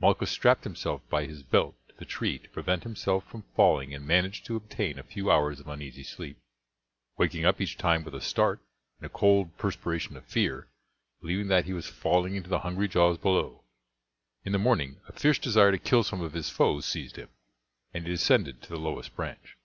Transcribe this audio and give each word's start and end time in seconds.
Malchus 0.00 0.28
strapped 0.32 0.64
himself 0.64 1.08
by 1.08 1.24
his 1.24 1.44
belt 1.44 1.76
to 1.88 1.94
the 2.00 2.04
tree 2.04 2.36
to 2.36 2.48
prevent 2.48 2.82
himself 2.82 3.22
from 3.30 3.44
falling 3.54 3.94
and 3.94 4.04
managed 4.04 4.44
to 4.44 4.56
obtain 4.56 4.98
a 4.98 5.04
few 5.04 5.30
hours 5.30 5.60
of 5.60 5.68
uneasy 5.68 6.02
sleep, 6.02 6.36
waking 7.16 7.44
up 7.44 7.60
each 7.60 7.78
time 7.78 8.02
with 8.02 8.12
a 8.12 8.20
start, 8.20 8.58
in 8.98 9.04
a 9.04 9.08
cold 9.08 9.56
perspiration 9.56 10.16
of 10.16 10.24
fear, 10.26 10.66
believing 11.20 11.46
that 11.46 11.66
he 11.66 11.72
was 11.72 11.86
falling 11.86 12.34
into 12.34 12.50
the 12.50 12.58
hungry 12.58 12.88
jaws 12.88 13.18
below. 13.18 13.62
In 14.44 14.50
the 14.50 14.58
morning 14.58 15.00
a 15.06 15.12
fierce 15.12 15.38
desire 15.38 15.70
to 15.70 15.78
kill 15.78 16.02
some 16.02 16.22
of 16.22 16.32
his 16.32 16.50
foes 16.50 16.84
seized 16.84 17.14
him, 17.14 17.28
and 17.94 18.04
he 18.04 18.12
descended 18.12 18.60
to 18.62 18.70
the 18.70 18.80
lowest 18.80 19.14
branch. 19.14 19.56